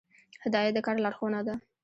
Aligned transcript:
هدایت 0.43 0.73
د 0.75 0.79
کار 0.85 0.95
لارښوونه 1.05 1.39
ده 1.47 1.55